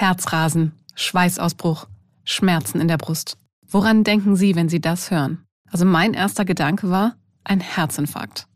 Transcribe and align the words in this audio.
Herzrasen, 0.00 0.72
Schweißausbruch, 0.94 1.86
Schmerzen 2.24 2.80
in 2.80 2.88
der 2.88 2.96
Brust. 2.96 3.36
Woran 3.68 4.02
denken 4.02 4.34
Sie, 4.34 4.56
wenn 4.56 4.70
Sie 4.70 4.80
das 4.80 5.10
hören? 5.10 5.44
Also 5.70 5.84
mein 5.84 6.14
erster 6.14 6.46
Gedanke 6.46 6.88
war 6.88 7.16
ein 7.44 7.60
Herzinfarkt. 7.60 8.46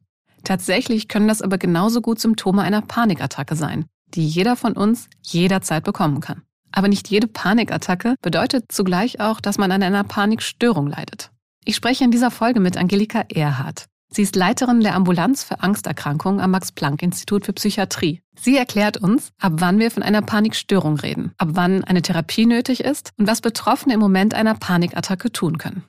Tatsächlich 0.43 1.07
können 1.07 1.29
das 1.29 1.43
aber 1.43 1.59
genauso 1.59 2.01
gut 2.01 2.19
Symptome 2.19 2.62
einer 2.62 2.80
Panikattacke 2.80 3.57
sein, 3.57 3.85
die 4.15 4.27
jeder 4.27 4.57
von 4.57 4.72
uns 4.72 5.11
jederzeit 5.22 5.85
bekommen 5.85 6.21
kann. 6.21 6.41
Aber 6.72 6.88
nicht 6.88 7.11
jede 7.11 7.27
Panikattacke 7.27 8.15
bedeutet 8.23 8.73
zugleich 8.73 9.21
auch, 9.21 9.43
dass 9.43 9.59
man 9.59 9.71
an 9.71 9.83
einer 9.83 10.03
Panikstörung 10.03 10.87
leidet. 10.87 11.31
Ich 11.67 11.77
spreche 11.77 12.05
in 12.05 12.11
dieser 12.11 12.31
Folge 12.31 12.59
mit 12.59 12.79
Angelika 12.79 13.23
Erhardt. 13.29 13.85
Sie 14.15 14.23
ist 14.23 14.37
Leiterin 14.37 14.81
der 14.81 14.95
Ambulanz 14.95 15.43
für 15.43 15.61
Angsterkrankungen 15.61 16.39
am 16.39 16.53
Max-Planck-Institut 16.53 17.45
für 17.45 17.53
Psychiatrie. 17.53 18.21
Sie 18.41 18.57
erklärt 18.57 18.97
uns, 18.97 19.33
ab 19.41 19.55
wann 19.57 19.80
wir 19.80 19.91
von 19.91 20.05
einer 20.05 20.23
Panikstörung 20.23 20.97
reden, 21.01 21.33
ab 21.37 21.48
wann 21.53 21.83
eine 21.83 22.01
Therapie 22.01 22.47
nötig 22.47 22.85
ist 22.85 23.11
und 23.19 23.27
was 23.27 23.41
Betroffene 23.41 23.95
im 23.95 23.98
Moment 23.98 24.33
einer 24.33 24.55
Panikattacke 24.55 25.33
tun 25.33 25.59
können. 25.59 25.83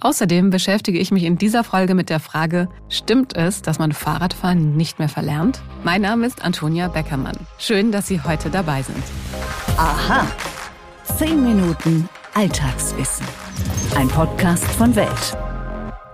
Außerdem 0.00 0.48
beschäftige 0.48 0.98
ich 0.98 1.10
mich 1.10 1.24
in 1.24 1.36
dieser 1.36 1.64
Folge 1.64 1.94
mit 1.94 2.08
der 2.08 2.20
Frage, 2.20 2.70
stimmt 2.88 3.36
es, 3.36 3.60
dass 3.60 3.78
man 3.78 3.92
Fahrradfahren 3.92 4.74
nicht 4.74 4.98
mehr 4.98 5.10
verlernt? 5.10 5.60
Mein 5.84 6.00
Name 6.00 6.26
ist 6.26 6.42
Antonia 6.42 6.88
Beckermann. 6.88 7.36
Schön, 7.58 7.92
dass 7.92 8.06
Sie 8.06 8.22
heute 8.22 8.48
dabei 8.48 8.82
sind. 8.82 9.04
Aha. 9.76 10.26
Zehn 11.18 11.42
Minuten 11.42 12.08
Alltagswissen. 12.32 13.26
Ein 13.96 14.08
Podcast 14.08 14.64
von 14.64 14.96
Welt. 14.96 15.36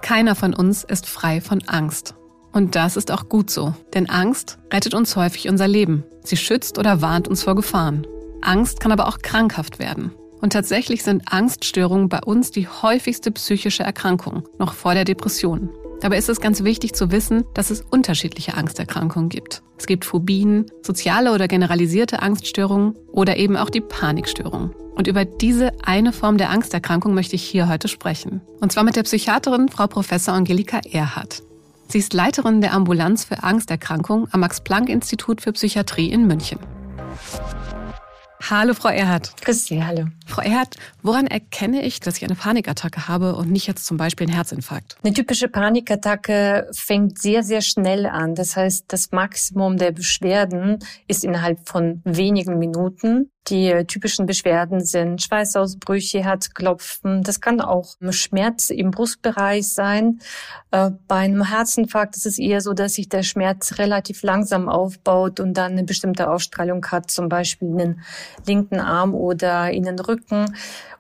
Keiner 0.02 0.34
von 0.34 0.52
uns 0.52 0.84
ist 0.84 1.06
frei 1.06 1.41
von 1.41 1.62
Angst. 1.69 2.15
Und 2.52 2.74
das 2.74 2.97
ist 2.97 3.11
auch 3.11 3.29
gut 3.29 3.51
so, 3.51 3.74
denn 3.95 4.11
Angst 4.11 4.59
rettet 4.73 4.95
uns 4.95 5.16
häufig 5.16 5.48
unser 5.48 5.69
Leben. 5.69 6.05
Sie 6.23 6.37
schützt 6.37 6.77
oder 6.77 7.01
warnt 7.01 7.28
uns 7.28 7.45
vor 7.45 7.55
Gefahren. 7.55 8.06
Angst 8.42 8.80
kann 8.80 8.92
aber 8.92 9.09
auch 9.09 9.19
krankhaft 9.19 9.78
werden. 9.78 10.12
Und 10.41 10.52
tatsächlich 10.52 11.05
sind 11.05 11.33
Angststörungen 11.33 12.09
bei 12.09 12.19
uns 12.19 12.51
die 12.51 12.66
häufigste 12.66 13.31
psychische 13.31 13.84
Erkrankung, 13.84 14.42
noch 14.59 14.75
vor 14.75 14.92
der 14.94 15.05
Depression. 15.05 15.70
Dabei 16.03 16.19
ist 16.19 16.28
es 16.28 16.41
ganz 16.41 16.64
wichtig 16.64 16.95
zu 16.95 17.12
wissen, 17.12 17.45
dass 17.55 17.70
es 17.70 17.81
unterschiedliche 17.81 18.55
Angsterkrankungen 18.55 19.28
gibt. 19.28 19.62
Es 19.78 19.86
gibt 19.86 20.05
Phobien, 20.05 20.67
soziale 20.83 21.33
oder 21.33 21.47
generalisierte 21.47 22.22
Angststörungen 22.22 22.97
oder 23.12 23.36
eben 23.36 23.56
auch 23.56 23.70
die 23.70 23.81
Panikstörung. 23.81 24.75
Und 24.97 25.06
über 25.06 25.25
diese 25.25 25.70
eine 25.84 26.12
Form 26.12 26.39
der 26.39 26.50
Angsterkrankung 26.50 27.14
möchte 27.14 27.36
ich 27.36 27.44
hier 27.44 27.69
heute 27.69 27.86
sprechen. 27.86 28.41
Und 28.61 28.72
zwar 28.72 28.83
mit 28.83 28.97
der 28.97 29.05
Psychiaterin 29.05 29.69
Frau 29.69 29.86
Professor 29.86 30.34
Angelika 30.34 30.81
Erhardt. 30.91 31.44
Sie 31.86 31.98
ist 31.98 32.14
Leiterin 32.14 32.61
der 32.61 32.72
Ambulanz 32.75 33.22
für 33.25 33.44
Angsterkrankung 33.44 34.27
am 34.33 34.41
Max-Planck-Institut 34.41 35.41
für 35.41 35.53
Psychiatrie 35.53 36.11
in 36.11 36.27
München. 36.27 36.59
Hallo, 38.50 38.75
Frau 38.75 38.89
Erhardt. 38.89 39.41
Grüß 39.41 39.66
Sie, 39.66 39.84
hallo. 39.84 40.06
Frau 40.33 40.41
Erhardt, 40.41 40.77
woran 41.02 41.27
erkenne 41.27 41.83
ich, 41.83 42.00
dass 42.00 42.16
ich 42.16 42.25
eine 42.25 42.34
Panikattacke 42.34 43.06
habe 43.06 43.36
und 43.36 43.50
nicht 43.50 43.66
jetzt 43.66 43.84
zum 43.84 43.98
Beispiel 43.98 44.27
einen 44.27 44.34
Herzinfarkt? 44.34 44.97
Eine 45.05 45.12
typische 45.12 45.47
Panikattacke 45.47 46.70
fängt 46.72 47.19
sehr, 47.19 47.42
sehr 47.42 47.61
schnell 47.61 48.06
an. 48.06 48.34
Das 48.34 48.56
heißt, 48.56 48.86
das 48.88 49.10
Maximum 49.10 49.77
der 49.77 49.92
Beschwerden 49.92 50.78
ist 51.06 51.22
innerhalb 51.22 51.69
von 51.69 52.00
wenigen 52.05 52.58
Minuten. 52.58 53.30
Die 53.48 53.84
typischen 53.88 54.25
Beschwerden 54.25 54.84
sind 54.84 55.20
Schweißausbrüche, 55.20 56.22
Herzklopfen. 56.22 57.25
Das 57.25 57.41
kann 57.41 57.60
auch 57.60 57.97
Schmerz 58.10 58.70
im 58.70 58.92
Brustbereich 58.92 59.69
sein. 59.69 60.20
Äh, 60.70 60.92
bei 61.08 61.16
einem 61.16 61.48
Herzinfarkt 61.48 62.16
ist 62.16 62.25
es 62.25 62.38
eher 62.38 62.60
so, 62.60 62.72
dass 62.72 62.94
sich 62.94 63.08
der 63.08 63.25
Schmerz 63.25 63.78
relativ 63.78 64.22
langsam 64.22 64.69
aufbaut 64.69 65.41
und 65.41 65.55
dann 65.55 65.72
eine 65.72 65.83
bestimmte 65.83 66.30
Ausstrahlung 66.30 66.86
hat, 66.86 67.10
zum 67.10 67.28
Beispiel 67.28 67.69
in 67.69 67.78
den 67.78 68.00
linken 68.47 68.78
Arm 68.78 69.12
oder 69.12 69.72
in 69.72 69.83
den 69.83 69.98
Rücken. 69.98 70.22
Punkten 70.28 70.55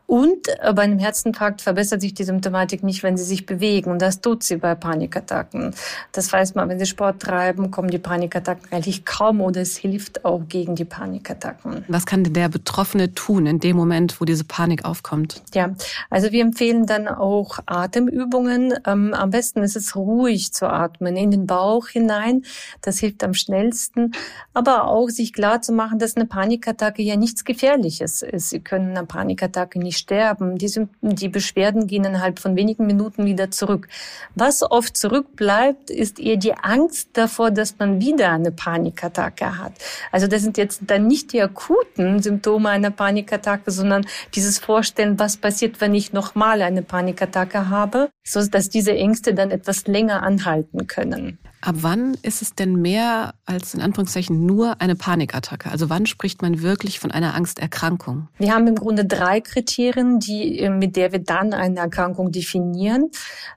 und 0.06 0.48
äh, 0.60 0.72
bei 0.74 0.82
einem 0.82 0.98
Herzinfarkt 0.98 1.62
verbessert 1.62 2.00
sich 2.00 2.12
die 2.14 2.24
Symptomatik 2.24 2.82
nicht, 2.82 3.02
wenn 3.02 3.16
sie 3.16 3.24
sich 3.24 3.46
bewegen. 3.46 3.90
Und 3.90 4.02
das 4.02 4.20
tut 4.20 4.42
sie 4.42 4.56
bei 4.56 4.74
Panikattacken. 4.74 5.74
Das 6.12 6.32
weiß 6.32 6.54
man, 6.54 6.68
wenn 6.68 6.78
sie 6.78 6.86
Sport 6.86 7.22
treiben, 7.22 7.70
kommen 7.70 7.88
die 7.88 7.98
Panikattacken 7.98 8.70
eigentlich 8.72 9.04
kaum 9.04 9.40
oder 9.40 9.62
es 9.62 9.76
hilft 9.76 10.24
auch 10.24 10.42
gegen 10.48 10.74
die 10.74 10.84
Panikattacken. 10.84 11.84
Was 11.88 12.04
kann 12.04 12.24
der 12.24 12.48
Betroffene 12.48 13.14
tun 13.14 13.46
in 13.46 13.58
dem 13.58 13.76
Moment, 13.76 14.20
wo 14.20 14.24
diese 14.24 14.44
Panik 14.44 14.84
aufkommt? 14.84 15.42
Ja, 15.54 15.74
also 16.10 16.30
wir 16.32 16.42
empfehlen 16.42 16.86
dann 16.86 17.08
auch 17.08 17.58
Atemübungen. 17.66 18.74
Ähm, 18.86 19.14
am 19.14 19.30
besten 19.30 19.62
ist 19.62 19.76
es 19.76 19.96
ruhig 19.96 20.52
zu 20.52 20.68
atmen, 20.68 21.16
in 21.16 21.30
den 21.30 21.46
Bauch 21.46 21.88
hinein. 21.88 22.44
Das 22.82 22.98
hilft 22.98 23.24
am 23.24 23.34
schnellsten. 23.34 24.12
Aber 24.52 24.88
auch 24.88 25.08
sich 25.08 25.32
klar 25.32 25.62
zu 25.62 25.72
machen, 25.72 25.98
dass 25.98 26.16
eine 26.16 26.26
Panikattacke 26.26 27.02
ja 27.02 27.16
nichts 27.16 27.44
Gefährliches 27.44 28.22
ist. 28.22 28.50
Sie 28.50 28.60
können 28.60 28.96
eine 28.96 29.06
Panikattacke 29.06 29.78
nicht 29.78 29.91
sterben. 29.92 30.58
Die, 30.58 30.70
die 31.00 31.28
Beschwerden 31.28 31.86
gehen 31.86 32.04
innerhalb 32.04 32.38
von 32.38 32.56
wenigen 32.56 32.86
Minuten 32.86 33.24
wieder 33.24 33.50
zurück. 33.50 33.88
Was 34.34 34.62
oft 34.62 34.96
zurückbleibt, 34.96 35.90
ist 35.90 36.18
eher 36.18 36.36
die 36.36 36.54
Angst 36.54 37.10
davor, 37.12 37.50
dass 37.50 37.78
man 37.78 38.00
wieder 38.00 38.30
eine 38.30 38.52
Panikattacke 38.52 39.58
hat. 39.58 39.72
Also 40.10 40.26
das 40.26 40.42
sind 40.42 40.58
jetzt 40.58 40.82
dann 40.86 41.06
nicht 41.06 41.32
die 41.32 41.42
akuten 41.42 42.22
Symptome 42.22 42.70
einer 42.70 42.90
Panikattacke, 42.90 43.70
sondern 43.70 44.06
dieses 44.34 44.58
Vorstellen, 44.58 45.18
was 45.18 45.36
passiert, 45.36 45.80
wenn 45.80 45.94
ich 45.94 46.12
nochmal 46.12 46.62
eine 46.62 46.82
Panikattacke 46.82 47.68
habe, 47.68 48.10
so 48.24 48.44
dass 48.46 48.68
diese 48.68 48.92
Ängste 48.92 49.34
dann 49.34 49.50
etwas 49.50 49.86
länger 49.86 50.22
anhalten 50.22 50.86
können. 50.86 51.38
Ab 51.64 51.76
wann 51.78 52.16
ist 52.22 52.42
es 52.42 52.56
denn 52.56 52.74
mehr 52.74 53.34
als 53.46 53.72
in 53.72 53.80
Anführungszeichen 53.80 54.44
nur 54.44 54.80
eine 54.80 54.96
Panikattacke? 54.96 55.70
Also 55.70 55.88
wann 55.88 56.06
spricht 56.06 56.42
man 56.42 56.60
wirklich 56.60 56.98
von 56.98 57.12
einer 57.12 57.34
Angsterkrankung? 57.34 58.26
Wir 58.38 58.52
haben 58.52 58.66
im 58.66 58.74
Grunde 58.74 59.04
drei 59.04 59.40
Kriterien, 59.40 60.18
die, 60.18 60.58
äh, 60.58 60.70
mit 60.70 60.96
der 60.96 61.12
wir 61.12 61.20
dann 61.20 61.54
eine 61.54 61.78
Erkrankung 61.78 62.32
definieren. 62.32 63.10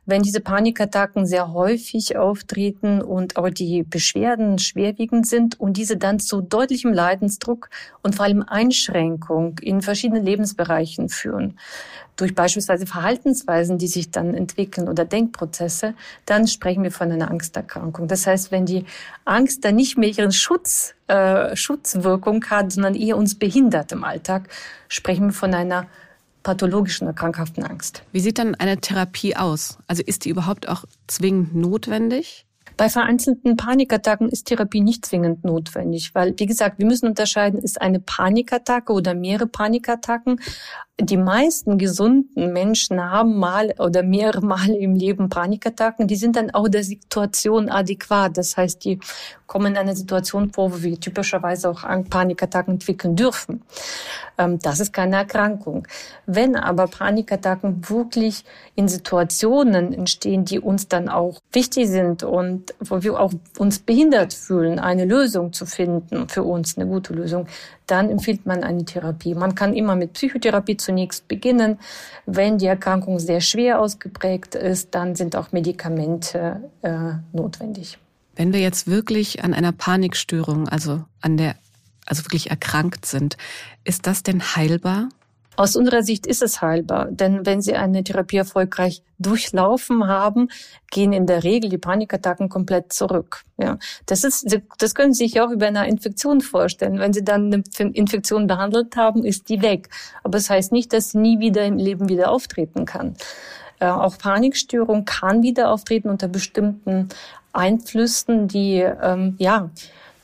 Wenn 0.06 0.22
diese 0.22 0.40
Panikattacken 0.40 1.26
sehr 1.26 1.52
häufig 1.52 2.16
auftreten 2.16 3.02
und 3.02 3.38
auch 3.38 3.50
die 3.50 3.82
Beschwerden 3.82 4.60
schwerwiegend 4.60 5.26
sind 5.26 5.60
und 5.60 5.76
diese 5.78 5.98
dann 5.98 6.20
zu 6.20 6.42
deutlichem 6.42 6.94
Leidensdruck 6.94 7.70
und 8.04 8.14
vor 8.14 8.26
allem 8.26 8.44
Einschränkung 8.44 9.58
in 9.64 9.82
verschiedenen 9.82 10.24
Lebensbereichen 10.24 11.10
führen 11.10 11.58
durch 12.16 12.34
beispielsweise 12.34 12.86
Verhaltensweisen, 12.86 13.78
die 13.78 13.88
sich 13.88 14.12
dann 14.12 14.34
entwickeln 14.34 14.88
oder 14.88 15.06
Denkprozesse, 15.06 15.94
dann 16.26 16.48
sprechen 16.48 16.84
wir 16.84 16.92
von 16.92 17.12
einer 17.12 17.30
Angsterkrankung. 17.30 18.08
Das 18.08 18.26
heißt, 18.26 18.52
wenn 18.52 18.66
die 18.66 18.86
Angst 19.26 19.66
dann 19.66 19.76
nicht 19.76 19.98
mehr 19.98 20.10
ihren 20.10 20.32
Schutz, 20.32 20.94
äh, 21.08 21.56
Schutzwirkung 21.56 22.46
hat, 22.46 22.72
sondern 22.72 22.96
eher 22.96 23.18
uns 23.18 23.36
behindert 23.36 23.92
im 23.92 24.04
Alltag, 24.04 24.50
sprechen 24.88 25.28
wir 25.28 25.34
von 25.34 25.54
einer 25.54 25.88
pathologischen 26.44 27.08
oder 27.08 27.16
krankhaften 27.16 27.64
Angst. 27.64 28.04
Wie 28.12 28.20
sieht 28.20 28.38
dann 28.38 28.56
eine 28.56 28.78
Therapie 28.78 29.36
aus? 29.36 29.80
Also 29.88 30.04
ist 30.06 30.26
die 30.26 30.30
überhaupt 30.30 30.70
auch 30.70 30.86
zwingend 31.08 31.56
notwendig? 31.56 32.46
Bei 32.78 32.90
vereinzelten 32.90 33.56
Panikattacken 33.56 34.28
ist 34.28 34.48
Therapie 34.48 34.82
nicht 34.82 35.06
zwingend 35.06 35.46
notwendig, 35.46 36.14
weil, 36.14 36.34
wie 36.38 36.46
gesagt, 36.46 36.78
wir 36.78 36.86
müssen 36.86 37.08
unterscheiden, 37.08 37.60
ist 37.60 37.82
eine 37.82 38.02
Panikattacke 38.02 38.92
oder 38.92 39.14
mehrere 39.14 39.48
Panikattacken 39.48 40.42
die 41.00 41.18
meisten 41.18 41.78
gesunden 41.78 42.54
Menschen 42.54 43.04
haben 43.04 43.38
mal 43.38 43.74
oder 43.80 44.02
mehrere 44.02 44.46
Mal 44.46 44.70
im 44.70 44.96
Leben 44.96 45.28
Panikattacken. 45.28 46.08
Die 46.08 46.16
sind 46.16 46.38
dann 46.38 46.52
auch 46.52 46.70
der 46.70 46.86
Situation 46.86 47.70
adäquat. 47.70 48.38
Das 48.38 48.56
heißt, 48.56 48.86
die 48.86 49.00
kommen 49.46 49.74
in 49.74 49.78
eine 49.78 49.96
Situation 49.96 50.54
vor, 50.54 50.72
wo 50.72 50.82
wir 50.82 50.98
typischerweise 50.98 51.70
auch 51.70 51.84
Panikattacken 52.10 52.76
entwickeln 52.76 53.18
dürfen. 53.18 53.62
Ähm, 54.38 54.58
das 54.60 54.80
ist 54.80 54.94
keine 54.94 55.18
Erkrankung. 55.18 55.86
Wenn 56.26 56.56
aber 56.56 56.88
Panikattacken 56.88 57.90
wirklich 57.90 58.46
in 58.76 58.88
Situationen 58.88 59.92
entstehen, 59.92 60.46
die 60.46 60.60
uns 60.60 60.88
dann 60.88 61.10
auch 61.10 61.40
wichtig 61.52 61.90
sind 61.90 62.24
und 62.24 62.74
wo 62.80 63.04
wir 63.04 63.20
auch 63.20 63.34
uns 63.58 63.80
behindert 63.80 64.34
fühlen, 64.34 64.80
eine 64.80 65.04
Lösung 65.04 65.52
zu 65.52 65.66
finden, 65.66 66.30
für 66.30 66.44
uns 66.44 66.78
eine 66.78 66.88
gute 66.88 67.14
Lösung, 67.14 67.48
dann 67.88 68.10
empfiehlt 68.10 68.46
man 68.46 68.64
eine 68.64 68.86
Therapie. 68.86 69.36
Man 69.36 69.56
kann 69.56 69.74
immer 69.74 69.96
mit 69.96 70.14
Psychotherapie 70.14 70.78
zunächst 70.78 71.28
beginnen. 71.28 71.80
Wenn 72.26 72.58
die 72.58 72.66
Erkrankung 72.66 73.20
sehr 73.20 73.42
schwer 73.42 73.80
ausgeprägt 73.80 74.56
ist, 74.56 74.96
dann 74.96 75.16
sind 75.16 75.36
auch 75.36 75.52
Medikamente 75.52 76.70
äh, 76.82 77.14
notwendig. 77.34 77.98
Wenn 78.36 78.54
wir 78.54 78.60
jetzt 78.60 78.88
wirklich 78.88 79.44
an 79.44 79.54
einer 79.54 79.72
Panikstörung, 79.72 80.68
also 80.68 81.04
an 81.22 81.38
der, 81.38 81.56
also 82.06 82.24
wirklich 82.26 82.50
erkrankt 82.50 83.06
sind, 83.06 83.38
ist 83.84 84.08
das 84.08 84.24
denn 84.24 84.42
heilbar? 84.42 85.10
Aus 85.56 85.76
unserer 85.76 86.04
Sicht 86.04 86.28
ist 86.28 86.42
es 86.42 86.62
heilbar, 86.62 87.08
denn 87.12 87.46
wenn 87.46 87.62
Sie 87.62 87.76
eine 87.76 88.04
Therapie 88.04 88.38
erfolgreich 88.38 89.02
durchlaufen 89.20 90.08
haben, 90.08 90.50
gehen 90.92 91.14
in 91.14 91.26
der 91.26 91.44
Regel 91.44 91.70
die 91.70 91.78
Panikattacken 91.78 92.50
komplett 92.50 92.92
zurück. 92.92 93.44
Ja, 93.58 93.78
das 94.06 94.24
ist, 94.24 94.58
das 94.78 94.96
können 94.96 95.14
Sie 95.14 95.26
sich 95.26 95.40
auch 95.40 95.52
über 95.52 95.68
eine 95.68 95.88
Infektion 95.88 96.42
vorstellen. 96.42 97.00
Wenn 97.00 97.14
Sie 97.14 97.24
dann 97.24 97.54
eine 97.54 97.64
Infektion 97.94 98.48
behandelt 98.48 98.96
haben, 98.98 99.24
ist 99.24 99.50
die 99.50 99.62
weg. 99.62 99.90
Aber 100.24 100.38
das 100.38 100.50
heißt 100.50 100.72
nicht, 100.72 100.92
dass 100.92 101.12
sie 101.12 101.20
nie 101.20 101.40
wieder 101.40 101.66
im 101.66 101.78
Leben 101.78 102.10
wieder 102.10 102.32
auftreten 102.32 102.86
kann. 102.86 103.16
Äh, 103.80 103.88
auch 103.88 104.18
Panikstörung 104.18 105.06
kann 105.06 105.44
wieder 105.44 105.70
auftreten 105.70 106.10
unter 106.10 106.28
bestimmten 106.28 107.10
Einflüssen, 107.54 108.48
die 108.48 108.80
ähm, 108.80 109.36
ja 109.38 109.70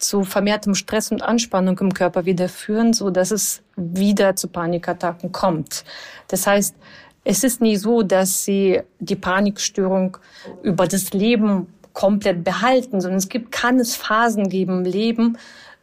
zu 0.01 0.23
vermehrtem 0.23 0.75
Stress 0.75 1.11
und 1.11 1.21
Anspannung 1.21 1.77
im 1.79 1.93
Körper 1.93 2.25
wieder 2.25 2.49
führen, 2.49 2.93
so 2.93 3.09
dass 3.09 3.31
es 3.31 3.61
wieder 3.75 4.35
zu 4.35 4.47
Panikattacken 4.47 5.31
kommt. 5.31 5.85
Das 6.27 6.47
heißt, 6.47 6.75
es 7.23 7.43
ist 7.43 7.61
nie 7.61 7.77
so, 7.77 8.01
dass 8.01 8.43
sie 8.43 8.81
die 8.99 9.15
Panikstörung 9.15 10.17
über 10.63 10.87
das 10.87 11.13
Leben 11.13 11.67
komplett 11.93 12.43
behalten, 12.43 13.01
sondern 13.01 13.19
es 13.19 13.29
gibt, 13.29 13.51
kann 13.51 13.79
es 13.79 13.95
Phasen 13.95 14.49
geben 14.49 14.79
im 14.79 14.91
Leben, 14.91 15.37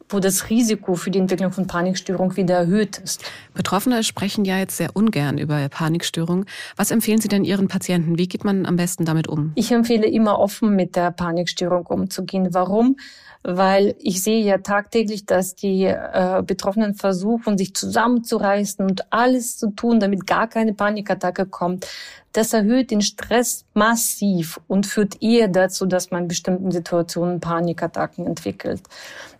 wo 0.08 0.20
das 0.20 0.48
Risiko 0.48 0.94
für 0.94 1.10
die 1.10 1.18
Entwicklung 1.18 1.52
von 1.52 1.66
Panikstörung 1.66 2.34
wieder 2.36 2.56
erhöht 2.56 2.98
ist. 2.98 3.22
Betroffene 3.54 4.02
sprechen 4.02 4.44
ja 4.44 4.58
jetzt 4.58 4.78
sehr 4.78 4.96
ungern 4.96 5.38
über 5.38 5.68
Panikstörung. 5.68 6.46
Was 6.76 6.90
empfehlen 6.90 7.20
Sie 7.20 7.28
denn 7.28 7.44
Ihren 7.44 7.68
Patienten? 7.68 8.18
Wie 8.18 8.26
geht 8.26 8.44
man 8.44 8.64
am 8.64 8.76
besten 8.76 9.04
damit 9.04 9.28
um? 9.28 9.52
Ich 9.54 9.70
empfehle 9.70 10.06
immer 10.06 10.38
offen 10.38 10.74
mit 10.74 10.96
der 10.96 11.10
Panikstörung 11.10 11.86
umzugehen. 11.86 12.48
Warum? 12.52 12.96
Weil 13.42 13.94
ich 14.00 14.22
sehe 14.22 14.44
ja 14.44 14.58
tagtäglich, 14.58 15.24
dass 15.26 15.54
die 15.54 15.84
äh, 15.84 16.42
Betroffenen 16.44 16.94
versuchen, 16.94 17.56
sich 17.56 17.74
zusammenzureißen 17.74 18.84
und 18.84 19.12
alles 19.12 19.56
zu 19.56 19.70
tun, 19.70 20.00
damit 20.00 20.26
gar 20.26 20.48
keine 20.48 20.74
Panikattacke 20.74 21.46
kommt. 21.46 21.86
Das 22.32 22.52
erhöht 22.52 22.90
den 22.90 23.00
Stress 23.00 23.64
massiv 23.74 24.60
und 24.68 24.86
führt 24.86 25.22
eher 25.22 25.48
dazu, 25.48 25.86
dass 25.86 26.10
man 26.10 26.22
in 26.22 26.28
bestimmten 26.28 26.70
Situationen 26.70 27.40
Panikattacken 27.40 28.26
entwickelt. 28.26 28.82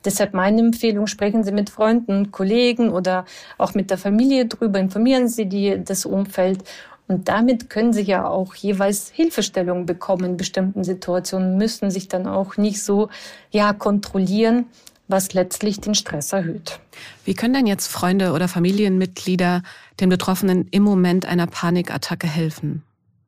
Deshalb 0.05 0.33
meine 0.33 0.61
Empfehlung, 0.61 1.07
sprechen 1.07 1.45
Sie 1.45 1.53
mit 1.53 1.69
Freunden, 1.69 2.31
Kollegen 2.31 2.91
oder 2.91 3.25
auch 3.59 3.75
mit 3.75 3.91
der 3.91 3.99
Familie 3.99 4.47
drüber, 4.47 4.79
informieren 4.79 5.29
Sie 5.29 5.47
die, 5.47 5.83
das 5.85 6.07
Umfeld 6.07 6.65
und 7.09 7.29
damit 7.29 7.71
können 7.71 7.93
sie 7.93 8.03
ja 8.03 8.29
auch 8.29 8.55
jeweils 8.55 9.09
Hilfestellung 9.09 9.87
bekommen 9.87 10.25
in 10.25 10.37
bestimmten 10.37 10.85
Situationen, 10.85 11.57
müssen 11.57 11.91
sich 11.91 12.09
dann 12.09 12.27
auch 12.27 12.57
nicht 12.59 12.85
so, 12.85 13.09
ja, 13.51 13.73
kontrollieren, 13.73 14.67
was 15.09 15.33
letztlich 15.33 15.81
den 15.81 15.95
Stress 15.95 16.35
erhöht. 16.35 16.81
Wie 17.25 17.35
können 17.35 17.55
denn 17.55 17.67
jetzt 17.67 17.89
Freunde 17.89 18.33
oder 18.33 18.47
Familienmitglieder 18.47 19.63
den 20.01 20.11
Betroffenen 20.11 20.69
im 20.71 20.83
Moment 20.83 21.25
einer 21.25 21.47
Panikattacke 21.47 22.27
helfen? 22.27 22.83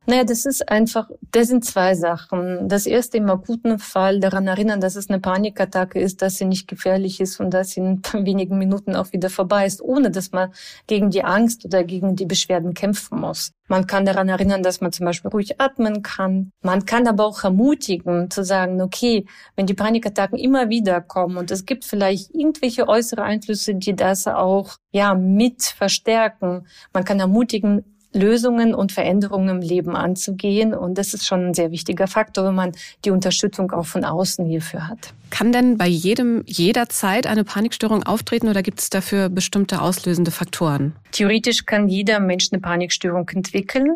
Naja, 0.07 0.25
das 0.25 0.47
ist 0.47 0.69
einfach, 0.69 1.11
das 1.31 1.49
sind 1.49 1.65
zwei 1.65 1.95
Sachen. 1.95 2.69
Das 2.69 2.87
erste 2.87 3.19
im 3.19 3.31
akuten 3.31 3.79
Fall 3.79 4.19
daran 4.19 4.47
erinnern, 4.47 4.81
dass 4.81 4.97
es 4.97 5.11
eine 5.11 5.21
Panikattacke 5.21 6.01
ist, 6.01 6.23
dass 6.23 6.37
sie 6.37 6.47
nicht 6.47 6.69
gefährlich 6.69 7.21
ist 7.21 7.39
und 7.39 7.51
dass 7.51 7.71
sie 7.71 7.81
in 7.81 8.03
wenigen 8.13 8.59
Minuten 8.59 8.97
auch 8.97 9.13
wieder 9.13 9.31
vorbei 9.31 9.67
ist, 9.67 9.83
ohne 9.83 10.11
dass 10.11 10.33
man 10.33 10.53
gegen 10.87 11.11
die 11.11 11.23
Angst 11.23 11.65
oder 11.65 11.85
gegen 11.85 12.17
die 12.17 12.25
Beschwerden 12.27 12.75
kämpfen 12.75 13.21
muss. 13.21 13.53
Man 13.69 13.87
kann 13.87 14.05
daran 14.05 14.29
erinnern, 14.29 14.65
dass 14.65 14.81
man 14.81 14.91
zum 14.91 15.07
Beispiel 15.07 15.31
ruhig 15.31 15.61
atmen 15.61 16.03
kann. 16.03 16.51
Man 16.61 16.87
kann 16.87 17.07
aber 17.07 17.25
auch 17.25 17.45
ermutigen, 17.45 18.29
zu 18.29 18.43
sagen, 18.43 18.81
okay, 18.81 19.27
wenn 19.55 19.67
die 19.67 19.75
Panikattacken 19.75 20.39
immer 20.39 20.71
wieder 20.71 21.01
kommen 21.01 21.37
und 21.37 21.53
es 21.53 21.67
gibt 21.67 21.85
vielleicht 21.85 22.35
irgendwelche 22.35 22.89
äußere 22.89 23.23
Einflüsse, 23.23 23.77
die 23.77 23.95
das 23.95 24.27
auch, 24.27 24.79
ja, 24.91 25.15
mit 25.15 25.63
verstärken. 25.63 26.67
Man 26.93 27.05
kann 27.05 27.21
ermutigen, 27.21 27.85
Lösungen 28.13 28.75
und 28.75 28.93
Veränderungen 28.93 29.49
im 29.49 29.61
Leben 29.61 29.97
anzugehen. 29.97 30.75
Und 30.75 30.99
das 30.99 31.15
ist 31.15 31.27
schon 31.27 31.49
ein 31.49 31.55
sehr 31.55 31.71
wichtiger 31.71 32.07
Faktor, 32.07 32.47
wenn 32.47 32.55
man 32.55 32.73
die 33.05 33.11
Unterstützung 33.11 33.71
auch 33.73 33.87
von 33.87 34.05
außen 34.05 34.47
hierfür 34.47 34.89
hat. 34.89 35.13
Kann 35.31 35.53
denn 35.53 35.79
bei 35.79 35.87
jedem 35.87 36.43
jederzeit 36.47 37.27
eine 37.27 37.45
Panikstörung 37.45 38.03
auftreten 38.03 38.49
oder 38.49 38.63
gibt 38.63 38.81
es 38.81 38.91
dafür 38.91 39.29
bestimmte 39.29 39.81
auslösende 39.81 40.33
Faktoren? 40.33 40.97
Theoretisch 41.13 41.67
kann 41.67 41.89
jeder 41.89 42.19
Mensch 42.19 42.49
eine 42.51 42.61
Panikstörung 42.61 43.29
entwickeln. 43.29 43.95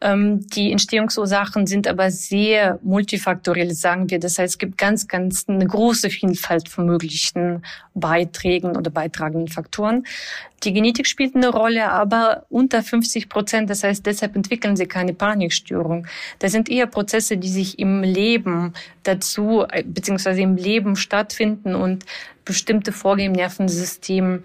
Ähm, 0.00 0.46
die 0.48 0.72
Entstehungsursachen 0.72 1.66
sind 1.66 1.86
aber 1.86 2.10
sehr 2.10 2.78
multifaktoriell, 2.82 3.72
sagen 3.72 4.10
wir. 4.10 4.18
Das 4.18 4.38
heißt, 4.38 4.54
es 4.54 4.58
gibt 4.58 4.78
ganz, 4.78 5.08
ganz 5.08 5.46
eine 5.48 5.66
große 5.66 6.10
Vielfalt 6.10 6.68
von 6.68 6.86
möglichen 6.86 7.62
Beiträgen 7.94 8.76
oder 8.76 8.90
beitragenden 8.90 9.48
Faktoren. 9.48 10.04
Die 10.64 10.72
Genetik 10.72 11.06
spielt 11.06 11.34
eine 11.34 11.48
Rolle, 11.48 11.90
aber 11.90 12.46
unter 12.48 12.82
50 12.82 13.28
Prozent. 13.32 13.70
Das 13.70 13.82
heißt, 13.82 14.04
deshalb 14.04 14.36
entwickeln 14.36 14.76
sie 14.76 14.86
keine 14.86 15.14
Panikstörung. 15.14 16.06
Das 16.38 16.52
sind 16.52 16.68
eher 16.68 16.86
Prozesse, 16.86 17.38
die 17.38 17.48
sich 17.48 17.78
im 17.78 18.02
Leben 18.02 18.74
dazu, 19.02 19.64
äh, 19.68 19.82
beziehungsweise 19.82 20.42
im 20.42 20.56
Leben 20.56 20.96
stattfinden 20.96 21.74
und 21.74 22.04
bestimmte 22.44 22.92
Vorgehen 22.92 23.28
im 23.28 23.32
Nervensystem 23.32 24.44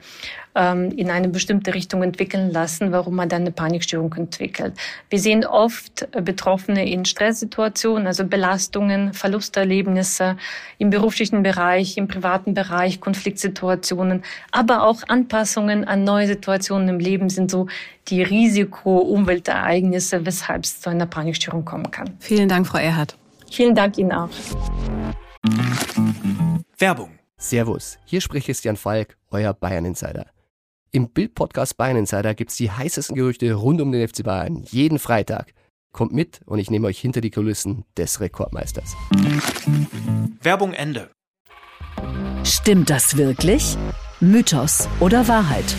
ähm, 0.58 0.92
in 0.92 1.10
eine 1.10 1.30
bestimmte 1.30 1.74
Richtung 1.74 2.04
entwickeln 2.04 2.52
lassen, 2.52 2.92
warum 2.92 3.16
man 3.16 3.30
dann 3.30 3.42
eine 3.42 3.52
Panikstörung 3.52 4.14
entwickelt. 4.14 4.74
Wir 5.10 5.20
sehen 5.20 5.46
oft 5.46 6.10
Betroffene 6.12 6.90
in 6.90 7.06
Stresssituationen, 7.06 8.08
also 8.08 8.26
Belastungen, 8.26 9.14
Verlusterlebnisse 9.14 10.36
im 10.78 10.90
beruflichen 10.90 11.44
Bereich, 11.44 11.98
im 11.98 12.08
privaten 12.08 12.54
Bereich, 12.54 13.00
Konfliktsituationen, 13.00 14.24
aber 14.52 14.84
auch 14.84 15.04
Anpassungen 15.08 15.86
an 15.86 16.04
neue 16.04 16.28
Situationen 16.28 16.90
im 16.90 17.00
Leben 17.00 17.30
sind 17.30 17.52
so 17.52 17.68
die 18.08 18.24
Risiko-Umweltereignisse, 18.24 20.26
weshalb 20.26 20.64
es 20.64 20.82
zu 20.82 20.90
einer 20.90 21.06
Panikstörung 21.06 21.66
kommen 21.66 21.92
kann. 21.92 22.16
Vielen 22.20 22.50
Dank, 22.50 22.68
Frau 22.68 22.80
Erhardt. 22.80 23.16
Vielen 23.52 23.76
Dank 23.76 23.98
Ihnen 23.98 24.12
auch. 24.12 24.30
Werbung. 26.78 27.12
Servus, 27.40 28.00
hier 28.06 28.20
spricht 28.20 28.48
Christian 28.48 28.78
Falk, 28.78 29.16
euer 29.30 29.54
Bayern 29.54 29.86
Insider. 29.86 30.26
Im 30.92 31.10
Bild-Podcast 31.10 31.78
Bayern 31.78 31.98
Insider 31.98 32.34
gibt 32.34 32.50
es 32.50 32.58
die 32.58 32.72
heißesten 32.72 33.16
Gerüchte 33.16 33.54
rund 33.54 33.80
um 33.80 33.92
den 33.92 34.08
FC 34.08 34.24
Bayern 34.24 34.64
jeden 34.72 34.98
Freitag. 34.98 35.54
Kommt 35.94 36.14
mit 36.14 36.42
und 36.46 36.58
ich 36.58 36.72
nehme 36.72 36.88
euch 36.88 37.00
hinter 37.00 37.22
die 37.22 37.30
Kulissen 37.30 37.86
des 37.96 38.20
Rekordmeisters. 38.22 38.96
Werbung 40.42 40.74
Ende. 40.74 41.12
Stimmt 42.44 42.90
das 42.90 43.18
wirklich? 43.18 43.78
Mythos 44.20 44.90
oder 45.00 45.28
Wahrheit? 45.28 45.76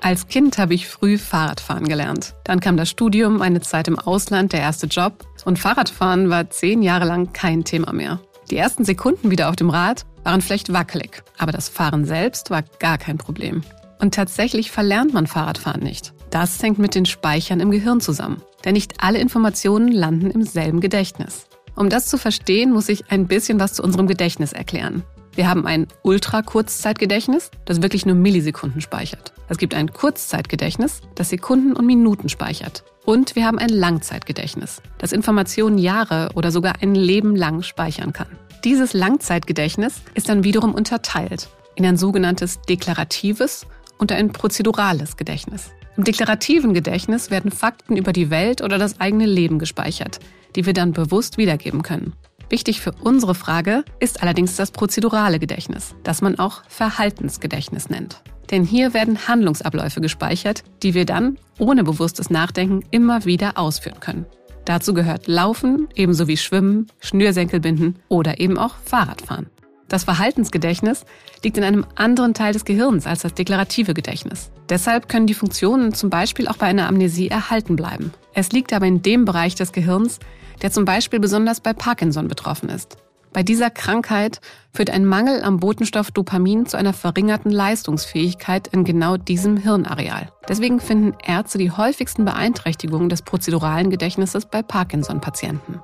Als 0.00 0.28
Kind 0.28 0.56
habe 0.56 0.74
ich 0.74 0.86
früh 0.86 1.18
Fahrradfahren 1.18 1.88
gelernt. 1.88 2.36
Dann 2.44 2.60
kam 2.60 2.76
das 2.76 2.90
Studium, 2.90 3.42
eine 3.42 3.60
Zeit 3.60 3.88
im 3.88 3.98
Ausland, 3.98 4.52
der 4.52 4.60
erste 4.60 4.86
Job. 4.86 5.26
Und 5.44 5.58
Fahrradfahren 5.58 6.30
war 6.30 6.48
zehn 6.50 6.82
Jahre 6.82 7.06
lang 7.06 7.32
kein 7.32 7.64
Thema 7.64 7.92
mehr. 7.92 8.20
Die 8.50 8.56
ersten 8.56 8.84
Sekunden 8.84 9.30
wieder 9.30 9.48
auf 9.48 9.56
dem 9.56 9.70
Rad 9.70 10.04
waren 10.24 10.40
vielleicht 10.40 10.72
wackelig, 10.72 11.22
aber 11.38 11.52
das 11.52 11.68
Fahren 11.68 12.04
selbst 12.04 12.50
war 12.50 12.62
gar 12.78 12.98
kein 12.98 13.18
Problem. 13.18 13.62
Und 14.00 14.14
tatsächlich 14.14 14.70
verlernt 14.70 15.12
man 15.12 15.26
Fahrradfahren 15.26 15.82
nicht. 15.82 16.12
Das 16.30 16.62
hängt 16.62 16.78
mit 16.78 16.94
den 16.94 17.06
Speichern 17.06 17.60
im 17.60 17.70
Gehirn 17.70 18.00
zusammen. 18.00 18.42
Denn 18.64 18.72
nicht 18.74 19.02
alle 19.02 19.18
Informationen 19.18 19.92
landen 19.92 20.30
im 20.30 20.42
selben 20.42 20.80
Gedächtnis. 20.80 21.46
Um 21.76 21.88
das 21.88 22.06
zu 22.06 22.18
verstehen, 22.18 22.72
muss 22.72 22.88
ich 22.88 23.10
ein 23.10 23.26
bisschen 23.26 23.60
was 23.60 23.74
zu 23.74 23.82
unserem 23.82 24.06
Gedächtnis 24.06 24.52
erklären. 24.52 25.04
Wir 25.34 25.48
haben 25.48 25.66
ein 25.66 25.86
Ultra-Kurzzeitgedächtnis, 26.02 27.50
das 27.64 27.80
wirklich 27.80 28.04
nur 28.04 28.14
Millisekunden 28.14 28.80
speichert. 28.80 29.32
Es 29.48 29.56
gibt 29.56 29.74
ein 29.74 29.92
Kurzzeitgedächtnis, 29.92 31.00
das 31.14 31.30
Sekunden 31.30 31.72
und 31.72 31.86
Minuten 31.86 32.28
speichert. 32.28 32.84
Und 33.04 33.34
wir 33.34 33.46
haben 33.46 33.58
ein 33.58 33.70
Langzeitgedächtnis, 33.70 34.82
das 34.98 35.12
Informationen 35.12 35.78
Jahre 35.78 36.30
oder 36.34 36.50
sogar 36.50 36.74
ein 36.82 36.94
Leben 36.94 37.34
lang 37.34 37.62
speichern 37.62 38.12
kann. 38.12 38.28
Dieses 38.64 38.92
Langzeitgedächtnis 38.92 40.02
ist 40.14 40.28
dann 40.28 40.44
wiederum 40.44 40.72
unterteilt 40.72 41.48
in 41.74 41.84
ein 41.84 41.96
sogenanntes 41.96 42.60
deklaratives 42.60 43.66
und 43.98 44.12
ein 44.12 44.30
prozedurales 44.30 45.16
Gedächtnis. 45.16 45.70
Im 45.96 46.04
deklarativen 46.04 46.72
Gedächtnis 46.72 47.30
werden 47.32 47.50
Fakten 47.50 47.96
über 47.96 48.12
die 48.12 48.30
Welt 48.30 48.62
oder 48.62 48.78
das 48.78 49.00
eigene 49.00 49.26
Leben 49.26 49.58
gespeichert, 49.58 50.20
die 50.54 50.64
wir 50.64 50.74
dann 50.74 50.92
bewusst 50.92 51.38
wiedergeben 51.38 51.82
können. 51.82 52.12
Wichtig 52.50 52.80
für 52.80 52.92
unsere 53.02 53.34
Frage 53.34 53.84
ist 53.98 54.22
allerdings 54.22 54.54
das 54.54 54.70
prozedurale 54.70 55.40
Gedächtnis, 55.40 55.96
das 56.04 56.22
man 56.22 56.38
auch 56.38 56.62
Verhaltensgedächtnis 56.68 57.90
nennt. 57.90 58.22
Denn 58.52 58.64
hier 58.64 58.94
werden 58.94 59.26
Handlungsabläufe 59.26 60.00
gespeichert, 60.00 60.62
die 60.84 60.94
wir 60.94 61.06
dann 61.06 61.38
ohne 61.58 61.82
bewusstes 61.82 62.30
Nachdenken 62.30 62.84
immer 62.90 63.24
wieder 63.24 63.58
ausführen 63.58 63.98
können. 63.98 64.26
Dazu 64.64 64.94
gehört 64.94 65.26
Laufen, 65.26 65.88
ebenso 65.94 66.28
wie 66.28 66.36
Schwimmen, 66.36 66.86
Schnürsenkel 67.00 67.60
binden 67.60 67.96
oder 68.08 68.40
eben 68.40 68.58
auch 68.58 68.76
Fahrradfahren. 68.84 69.46
Das 69.88 70.04
Verhaltensgedächtnis 70.04 71.04
liegt 71.44 71.58
in 71.58 71.64
einem 71.64 71.84
anderen 71.96 72.32
Teil 72.32 72.54
des 72.54 72.64
Gehirns 72.64 73.06
als 73.06 73.22
das 73.22 73.34
deklarative 73.34 73.92
Gedächtnis. 73.92 74.50
Deshalb 74.70 75.08
können 75.08 75.26
die 75.26 75.34
Funktionen 75.34 75.92
zum 75.92 76.08
Beispiel 76.08 76.48
auch 76.48 76.56
bei 76.56 76.66
einer 76.66 76.88
Amnesie 76.88 77.28
erhalten 77.28 77.76
bleiben. 77.76 78.12
Es 78.32 78.52
liegt 78.52 78.72
aber 78.72 78.86
in 78.86 79.02
dem 79.02 79.26
Bereich 79.26 79.54
des 79.54 79.72
Gehirns, 79.72 80.18
der 80.62 80.70
zum 80.70 80.86
Beispiel 80.86 81.20
besonders 81.20 81.60
bei 81.60 81.74
Parkinson 81.74 82.28
betroffen 82.28 82.70
ist. 82.70 82.96
Bei 83.32 83.42
dieser 83.42 83.70
Krankheit 83.70 84.40
führt 84.74 84.90
ein 84.90 85.06
Mangel 85.06 85.42
am 85.42 85.58
Botenstoff 85.58 86.10
Dopamin 86.10 86.66
zu 86.66 86.76
einer 86.76 86.92
verringerten 86.92 87.50
Leistungsfähigkeit 87.50 88.68
in 88.68 88.84
genau 88.84 89.16
diesem 89.16 89.56
Hirnareal. 89.56 90.30
Deswegen 90.48 90.80
finden 90.80 91.16
Ärzte 91.24 91.56
die 91.56 91.70
häufigsten 91.70 92.26
Beeinträchtigungen 92.26 93.08
des 93.08 93.22
prozeduralen 93.22 93.88
Gedächtnisses 93.88 94.44
bei 94.44 94.62
Parkinson-Patienten. 94.62 95.80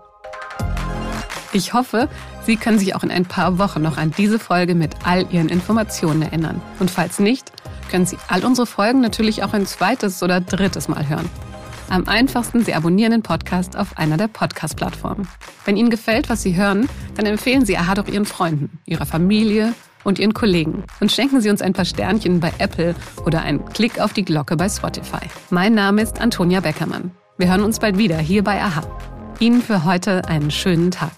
Ich 1.55 1.73
hoffe, 1.73 2.11
Sie 2.45 2.57
können 2.57 2.78
sich 2.78 2.95
auch 2.95 3.02
in 3.02 3.11
ein 3.11 3.25
paar 3.25 3.59
Wochen 3.59 3.81
noch 3.81 3.97
an 3.97 4.12
diese 4.17 4.38
Folge 4.38 4.75
mit 4.75 4.95
all 5.05 5.26
Ihren 5.33 5.49
Informationen 5.49 6.21
erinnern. 6.21 6.61
Und 6.78 6.90
falls 6.90 7.19
nicht, 7.19 7.50
können 7.90 8.05
Sie 8.05 8.19
all 8.28 8.45
unsere 8.45 8.67
Folgen 8.67 9.00
natürlich 9.00 9.43
auch 9.43 9.55
ein 9.55 9.64
zweites 9.64 10.23
oder 10.23 10.43
drittes 10.43 10.88
Mal 10.88 11.09
hören. 11.09 11.31
Am 11.90 12.07
einfachsten, 12.07 12.64
Sie 12.64 12.75
abonnieren 12.75 13.12
den 13.12 13.23
Podcast 13.23 13.76
auf 13.76 13.97
einer 13.97 14.18
der 14.18 14.28
Podcast-Plattformen. 14.28 15.26
Wenn 15.64 15.76
Ihnen 15.76 15.88
gefällt, 15.88 16.28
was 16.28 16.42
Sie 16.42 16.54
hören, 16.54 16.88
dann 17.14 17.25
empfehlen 17.25 17.64
Sie 17.64 17.78
Aha 17.78 17.95
doch 17.95 18.09
Ihren 18.09 18.26
Freunden, 18.26 18.78
Ihrer 18.85 19.07
Familie 19.07 19.73
und 20.04 20.18
Ihren 20.18 20.35
Kollegen 20.35 20.85
und 21.00 21.11
schenken 21.11 21.40
Sie 21.40 21.49
uns 21.49 21.62
ein 21.62 21.73
paar 21.73 21.87
Sternchen 21.87 22.40
bei 22.40 22.52
Apple 22.59 22.95
oder 23.25 23.40
einen 23.40 23.64
Klick 23.66 24.00
auf 24.00 24.12
die 24.12 24.25
Glocke 24.25 24.57
bei 24.57 24.68
Spotify. 24.68 25.26
Mein 25.50 25.75
Name 25.75 26.02
ist 26.02 26.21
Antonia 26.21 26.61
Beckermann. 26.61 27.11
Wir 27.38 27.49
hören 27.49 27.62
uns 27.62 27.78
bald 27.78 27.97
wieder 27.97 28.18
hier 28.18 28.45
bei 28.45 28.61
Aha. 28.62 28.83
Ihnen 29.40 29.62
für 29.62 29.85
heute 29.85 30.26
einen 30.26 30.50
schönen 30.50 30.90
Tag. 30.90 31.12